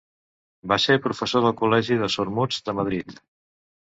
[0.71, 3.15] Va ser professor del col·legi de sordmuts de Madrid.